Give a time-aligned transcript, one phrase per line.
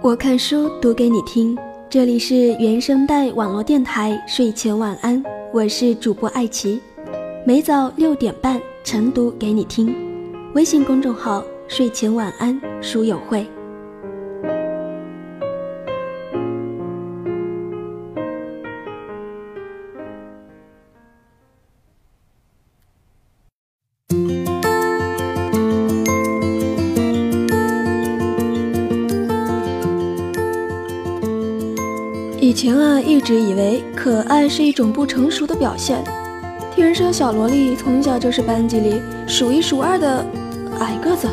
[0.00, 1.56] 我看书读给你听，
[1.88, 5.22] 这里是原声带网络电台睡前晚安，
[5.52, 6.80] 我是主播艾琪，
[7.44, 9.92] 每早六点半晨读给你听，
[10.54, 13.44] 微信公众号睡前晚安书友会。
[32.52, 36.04] 以前啊，一直以为可爱是一种不成熟的表现。
[36.74, 40.22] 天生小萝莉从小就是班级里数一数二的
[40.78, 41.26] 矮个子，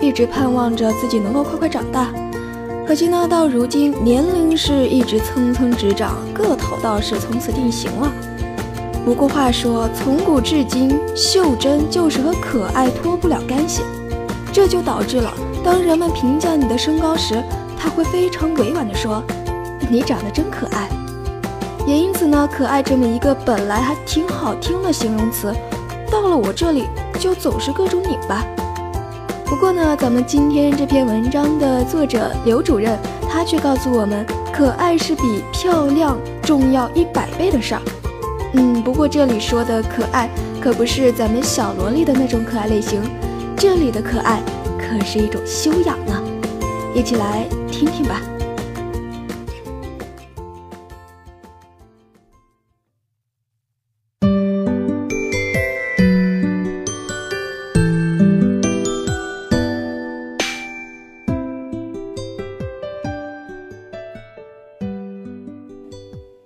[0.00, 2.12] 一直盼望着自己能够快快长大。
[2.86, 8.12] 可惜呢，到如今年龄是一直蹭蹭直长，个头倒是从此定型了。
[9.04, 13.82] 不过话说，从古至今，袖珍就是和可爱脱不了干系，
[14.52, 17.42] 这就导致了当人们评价你的身高时，
[17.76, 19.20] 他会非常委婉地说。
[19.92, 20.88] 你长得真可爱，
[21.86, 25.52] 也因此呢，可爱这么一个本来还挺好听的形容词，
[26.10, 26.88] 到了我这里
[27.20, 28.42] 就总是各种拧巴。
[29.44, 32.98] 不过呢，咱们今天这篇文章的作者刘主任，
[33.28, 37.82] 他却告诉我们，可爱是比漂亮重要一百倍的事儿。
[38.54, 40.26] 嗯，不过这里说的可爱，
[40.58, 43.02] 可不是咱们小萝莉的那种可爱类型，
[43.58, 44.40] 这里的可爱
[44.78, 46.18] 可是一种修养呢。
[46.94, 48.22] 一起来听听吧。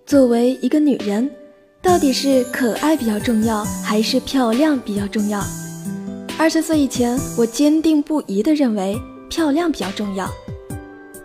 [0.07, 1.29] 作为一个女人，
[1.83, 5.43] 到底是可爱比较重要，还是漂亮比较重要？
[6.39, 8.97] 二十岁以前，我坚定不移地认为
[9.29, 10.31] 漂亮比较重要。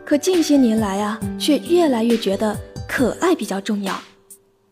[0.04, 2.58] 可近些年来啊，却越来越觉得
[2.88, 3.94] 可爱比较重要。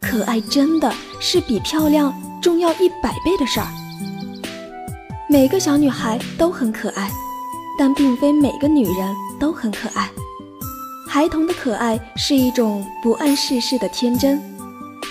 [0.02, 3.68] 可爱真的是比漂亮重要一百倍的事儿。
[5.30, 7.12] 每个小女孩都很可爱，
[7.78, 10.10] 但并非每个女人都很可爱。
[11.12, 14.40] 孩童的可爱是一种不谙世事的天真，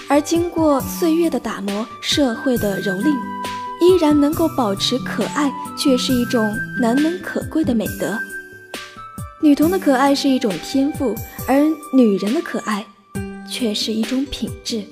[0.08, 3.08] 而经过岁月的打磨、社会的蹂躏，
[3.80, 6.48] 依然能够保持可爱，却是一种
[6.80, 8.16] 难能可贵的美德。
[9.42, 11.16] 女童的可爱是一种天赋，
[11.48, 12.86] 而女人的可爱
[13.50, 14.84] 却是一种品质，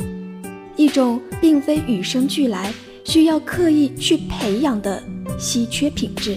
[0.75, 2.75] 一种并非与生俱来、
[3.05, 5.01] 需要刻意去培养的
[5.39, 6.37] 稀缺品质。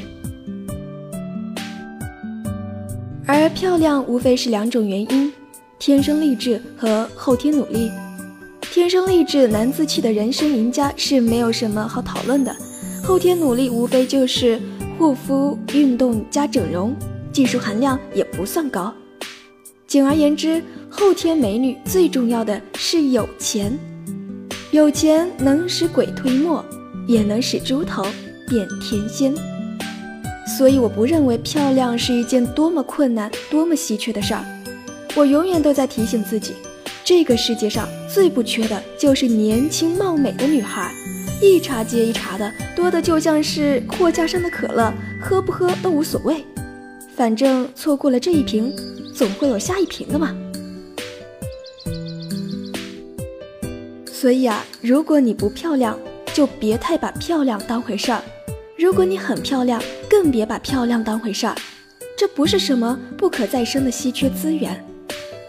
[3.32, 5.32] 而漂亮无非是两种原因：
[5.78, 7.92] 天生丽质和后天努力。
[8.72, 12.56] 天生丽质难自弃的人生赢家是没有什么好讨论的，
[13.04, 14.60] 后天努力无非就是
[14.98, 16.96] 护肤、运动加整容，
[17.32, 18.92] 技术含量也不算高。
[19.86, 20.60] 简而言之，
[20.90, 23.78] 后天美女最重要的是有钱，
[24.72, 26.66] 有钱能使鬼推磨，
[27.06, 28.04] 也能使猪头
[28.48, 29.32] 变天仙。
[30.58, 34.44] 所以我不认为漂亮是一件多么困难、多么稀缺的事儿。
[35.16, 36.54] 我永远都在提醒自己，
[37.04, 40.92] 这个世界上最不缺的就是年轻貌美的女孩，
[41.42, 46.44] 一茬接一茬的，多的就像是货架上的可乐，喝不喝都无所谓，
[47.16, 48.74] 反正错过了这一瓶，
[49.16, 50.36] 总会有下一瓶的嘛。
[54.12, 55.98] 所以啊，如果你不漂亮，
[56.34, 58.22] 就别太把漂亮当回事儿。
[58.80, 61.54] 如果你很漂亮，更别把漂亮当回事儿。
[62.18, 64.82] 这不是什么不可再生的稀缺资源，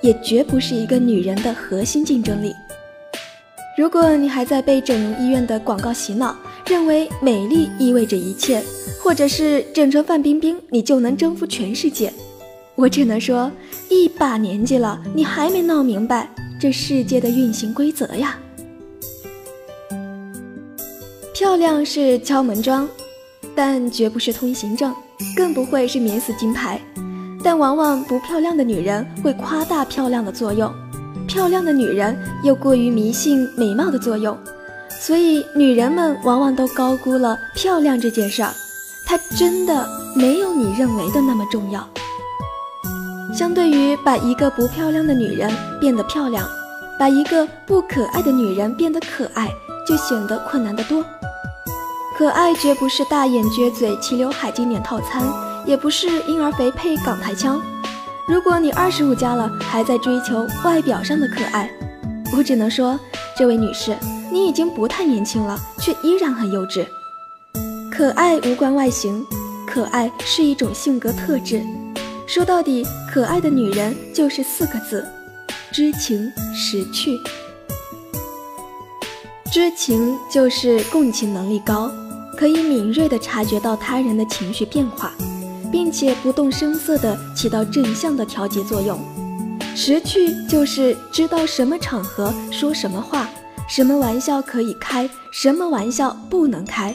[0.01, 2.53] 也绝不是一个女人的核心竞争力。
[3.79, 6.37] 如果你还在被整容医院的广告洗脑，
[6.67, 8.61] 认为美丽意味着一切，
[9.01, 12.13] 或者是整成范冰冰你就能征服全世界，
[12.75, 13.49] 我只能说，
[13.89, 16.29] 一把年纪了，你还没闹明白
[16.61, 18.37] 这世界的运行规则呀。
[21.33, 22.89] 漂亮是敲门砖。
[23.63, 24.91] 但绝不是通行证，
[25.37, 26.81] 更不会是免死金牌。
[27.45, 30.73] 但往往不漂亮的女人会夸大漂亮的作用，
[31.29, 34.35] 漂亮的女人又过于迷信美貌的作用，
[34.89, 38.51] 所以女人们往往都高估了漂亮这件事儿。
[39.07, 39.87] 它真的
[40.17, 41.87] 没有你认为的那么重要。
[43.35, 46.49] 相对于把一个不漂亮的女人变得漂亮，
[46.99, 49.51] 把一个不可爱的女人变得可爱，
[49.87, 51.05] 就显得困难得多。
[52.21, 55.27] 可爱绝不是大眼撅嘴、齐刘海经典套餐，
[55.65, 57.59] 也不是婴儿肥配港台腔。
[58.29, 61.71] 如果你二十五加了，还在追求外表上的可爱，
[62.37, 63.01] 我只能说，
[63.35, 63.97] 这位女士，
[64.31, 66.87] 你已经不太年轻了，却依然很幼稚。
[67.91, 69.25] 可爱无关外形，
[69.67, 71.63] 可爱是一种性格特质。
[72.27, 75.09] 说到底，可爱的女人就是四个字：
[75.73, 77.19] 知情识趣。
[79.51, 81.91] 知情就是共情能力高，
[82.41, 85.13] 可以敏锐地察觉到他人的情绪变化，
[85.71, 88.99] 并且不动声色地起到正向的调节作用。
[89.77, 93.29] 识趣就是知道什么场合说什么话，
[93.69, 96.95] 什么玩笑可以开，什么玩笑不能开，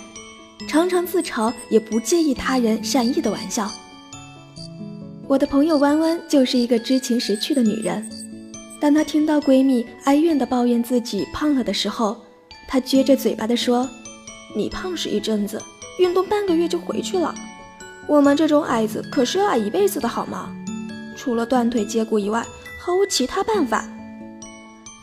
[0.67, 3.69] 常常自嘲也不介意他人善意的玩笑。
[5.27, 8.03] 我的朋友弯弯就是一个知情识趣的女人。
[8.81, 12.17] 当她听到闺蜜哀怨地抱怨自己胖了的时候，
[12.67, 13.87] 她撅着嘴巴地说
[14.55, 15.61] ：“你胖是一阵子，
[15.99, 17.35] 运动半个月就回去了。
[18.07, 20.55] 我们这种矮子可是要矮一辈子的好吗？
[21.17, 22.45] 除了断腿接骨以外。”
[22.77, 23.83] 毫无其他办法，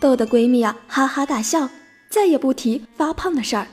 [0.01, 1.69] 逗得闺蜜啊哈哈大笑，
[2.09, 3.67] 再也不提发胖的事儿。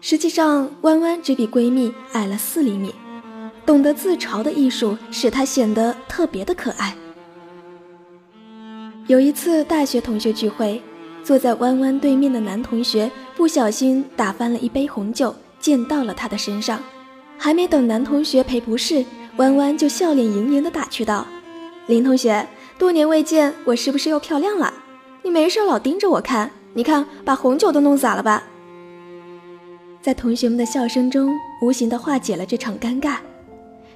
[0.00, 2.94] 实际上，弯弯只比闺蜜矮了四厘米，
[3.66, 6.96] 懂得自嘲的艺术使她显得特别的可爱。
[9.06, 10.82] 有一次大学同学聚会，
[11.24, 16.78] 坐在弯弯对面的男同学不小心打翻了一杯红酒，溅到了她的身上。
[17.38, 19.04] 还没等男同学赔不是，
[19.38, 21.26] 弯弯就笑脸盈盈的打趣道
[21.88, 24.74] ：“林同学。”多年未见，我是不是又漂亮了？
[25.22, 28.42] 你没事老盯着我看，你看把红酒都弄洒了吧？
[30.02, 31.32] 在同学们的笑声中，
[31.62, 33.16] 无形的化解了这场尴尬。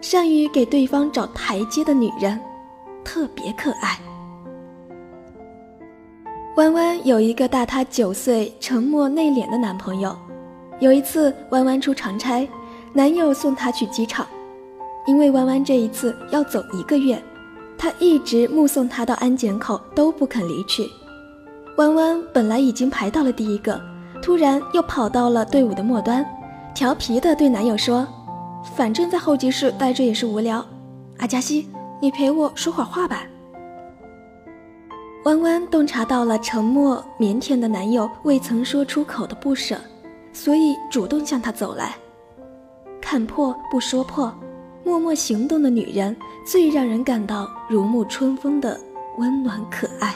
[0.01, 2.41] 善于给对方找台阶的女人，
[3.05, 3.99] 特别可爱。
[6.59, 10.19] 弯弯有一个大她九岁、沉默内敛的男朋友。
[10.81, 12.49] 有一次，弯弯出长差，
[12.93, 14.27] 男友送她去机场，
[15.07, 17.23] 因为弯弯这一次要走一个月。
[17.79, 20.85] 他一直目送她到安检口都不肯离去。
[21.77, 23.81] 弯弯本来已经排到了第一个，
[24.21, 26.27] 突然又跑到了队伍的末端，
[26.75, 28.05] 调皮地对男友说
[28.75, 30.67] ：“反正在候机室待着也是无聊，
[31.19, 31.69] 阿加西，
[32.03, 33.23] 你陪我说会儿话吧。”
[35.25, 39.77] 弯弯洞察到了沉默腼腆的男友未曾说出口的不舍，
[40.33, 41.95] 所以主动向他走来。
[43.01, 44.33] 看破不说破。
[44.85, 46.17] 默默行动的女人
[46.47, 48.81] 最让人感到如沐春风的
[49.19, 50.15] 温暖可爱，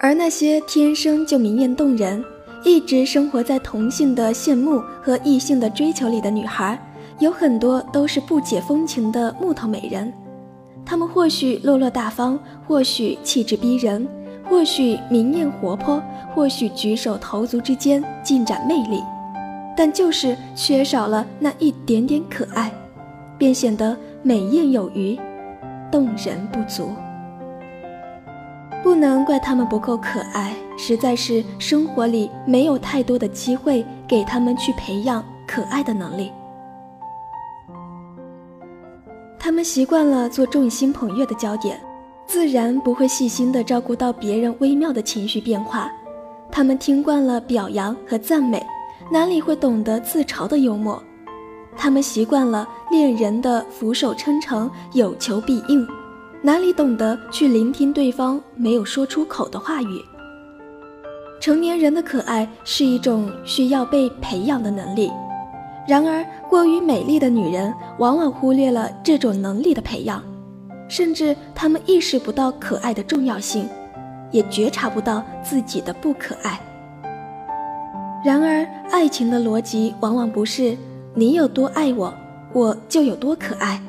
[0.00, 2.24] 而那些天生就明艳动人、
[2.64, 6.76] 一直生活在同性的羡慕和异性的追求里的女孩，
[7.20, 10.12] 有很多都是不解风情的木头美人。
[10.88, 14.08] 他们或许落落大方，或许气质逼人，
[14.48, 16.02] 或许明艳活泼，
[16.34, 19.02] 或许举手投足之间尽展魅力。
[19.76, 22.72] 但就是缺少了那一点点可爱，
[23.36, 25.20] 便显得美艳有余，
[25.92, 26.88] 动人不足。
[28.82, 36.32] 不能怪他们不够可爱，实在是生活里没有太多的机会给他们去培养可爱的能力。
[39.48, 41.80] 他们习惯了做众星捧月的焦点，
[42.26, 45.90] 自然不会细心的照顾到别人微妙的情绪变化。
[46.50, 48.62] 他们听惯了表扬和赞美。
[49.10, 51.02] 哪里会懂得自嘲的幽默？
[51.74, 55.88] 他们习惯了恋人的俯首称臣、有求必应，
[56.42, 60.04] 哪里懂得去聆听对方没有说出口的话语？
[61.40, 65.10] 成年人的可爱是一种需要被培养的能力，
[65.88, 70.22] 然而过于美丽的女人往往忽略了这种能力的培养，
[70.86, 73.66] 甚至她们意识不到可爱的重要性，
[74.30, 76.60] 也觉察不到自己的不可爱。
[78.22, 80.76] 然而，爱情的逻辑往往不是
[81.14, 82.12] 你有多爱我，
[82.52, 83.80] 我就有多可爱，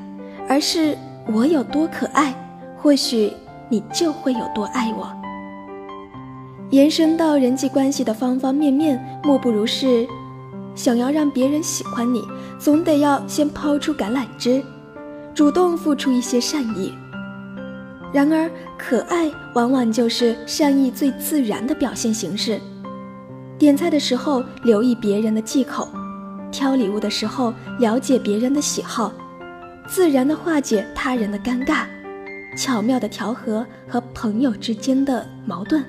[0.48, 0.98] 而是
[1.34, 2.34] 我有多可爱，
[2.82, 3.34] 或许
[3.68, 5.12] 你就会有多爱我。
[6.70, 10.08] 延伸到人际关系的方方面面，莫不如是
[10.80, 12.26] 想要让别人喜欢你，
[12.58, 14.64] 总得要先抛出橄榄枝，
[15.36, 16.94] 主动付出一些善意。
[18.14, 22.62] 然而，可爱往往就是善意最自然的表现形式。
[23.58, 25.86] 点菜的时候留意别人的忌口，
[26.50, 29.12] 挑礼物的时候了解别人的喜好，
[29.86, 31.88] 自然的化解他人的尴尬，
[32.56, 35.84] 巧妙的调和和朋友之间的矛盾。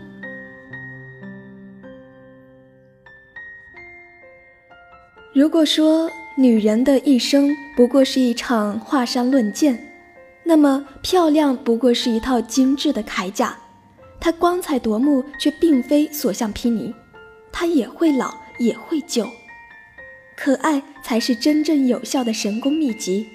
[5.41, 9.91] 如果说女人的一生不过是一场华山论剑，
[10.45, 13.57] 那么漂亮不过是一套精致的铠甲，
[14.21, 16.93] 它光彩夺目，却并非所向披靡。
[17.51, 19.27] 它也会老，也会旧，
[20.37, 23.27] 可爱才是真正有效的神功秘籍。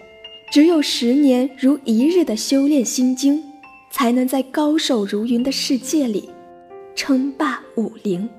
[0.52, 3.44] 只有十年如一日的修炼心经，
[3.90, 6.30] 才能在高手如云的世界里
[6.94, 8.30] 称霸武林。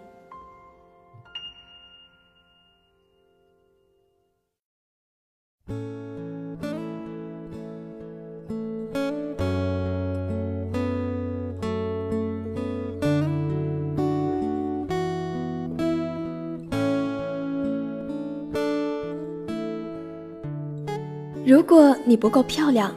[21.47, 22.93] 如果你不够漂亮，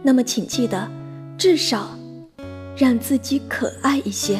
[0.00, 0.88] 那么请记得，
[1.36, 1.90] 至少
[2.76, 4.38] 让自己可爱一些。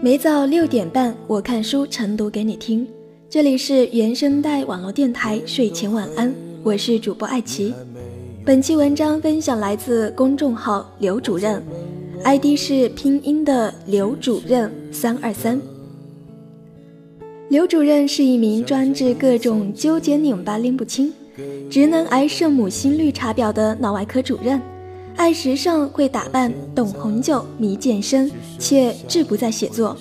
[0.00, 2.84] 每早六点半，我看书晨读给你听。
[3.30, 6.34] 这里是原声带网络电台睡前晚安，
[6.64, 7.72] 我是主播艾琪。
[8.44, 11.62] 本期文章分享来自公众号刘主任
[12.24, 15.60] ，ID 是拼音的刘主任三二三。
[17.48, 21.10] 刘主任是一名专治各种纠结拧巴拎不清、
[21.70, 24.60] 直男癌圣母心绿茶婊的脑外科主任，
[25.16, 29.96] 爱时尚，会打扮，懂红酒，迷健身，却志不在写作。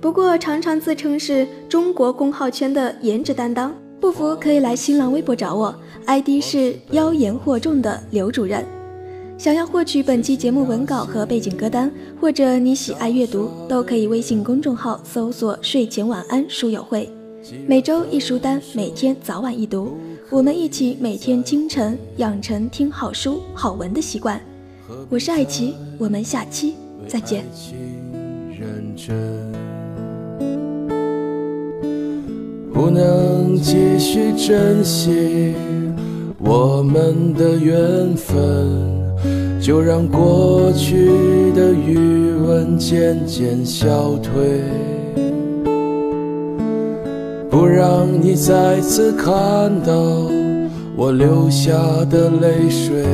[0.00, 5.74] 不过常常自称是中国公号圈的颜值担当，不服可以来新浪微博找我
[6.06, 8.64] ，ID 是妖言惑众的刘主任。
[9.38, 17.08] 想要获取本期节目文稿和背景歌单，或者你喜爱阅读，都可以微信公众号搜索“睡前晚安书友会”，
[17.68, 19.98] 每周一书单，每天早晚一读，
[20.30, 24.40] 我们一起每天清晨养成听好书好文的习惯。
[25.10, 26.74] 我是艾琪，我们下期
[27.06, 27.44] 再见。
[32.72, 35.54] 不能继续珍惜
[36.38, 39.05] 我们的缘分。
[39.60, 41.06] 就让过去
[41.54, 44.60] 的余温渐渐消退，
[47.50, 49.32] 不让你再次看
[49.84, 49.92] 到
[50.96, 51.72] 我流下
[52.08, 53.04] 的泪水，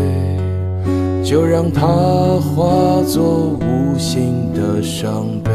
[1.24, 5.50] 就让它化作无形的伤悲。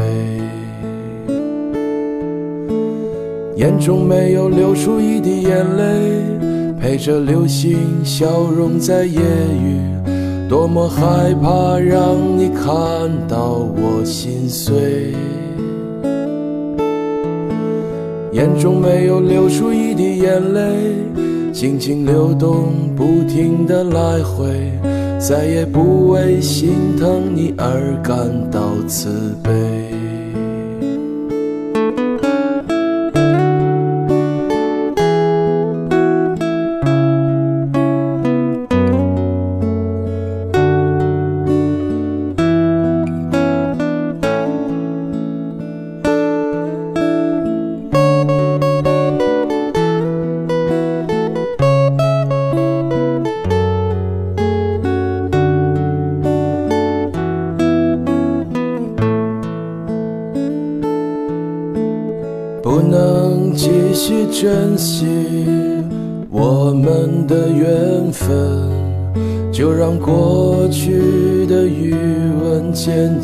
[3.56, 6.22] 眼中没有流出一滴眼泪，
[6.80, 9.78] 陪着流星消融在夜雨。
[10.48, 12.64] 多么害怕让你看
[13.28, 15.12] 到我心碎，
[18.32, 20.62] 眼中没有流出一滴眼泪，
[21.52, 24.72] 静静流动，不停的来回，
[25.18, 28.16] 再也不为心疼你而感
[28.50, 29.50] 到慈悲。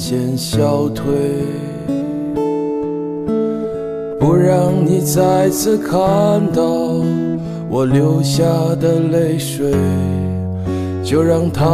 [0.06, 1.14] 先消退，
[4.20, 5.98] 不让你再次看
[6.52, 6.62] 到
[7.70, 8.44] 我流下
[8.78, 9.72] 的泪水，
[11.02, 11.64] 就让它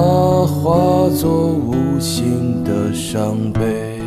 [0.46, 3.98] 化作无形的伤悲。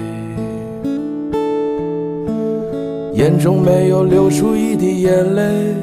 [3.16, 5.76] 眼中没有流出一滴眼泪，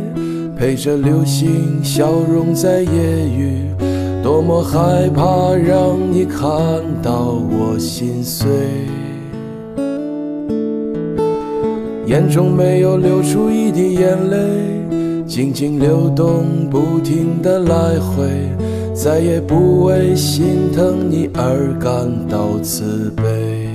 [0.57, 2.89] 陪着流星消融在夜
[3.29, 3.70] 雨。
[4.31, 6.47] 多么害怕让你看
[7.03, 8.49] 到我心碎。
[12.07, 14.37] 眼中没有流出一滴眼泪，
[15.27, 18.29] 静静流动，不停的来回，
[18.95, 23.70] 再也不为心疼你而感到自卑。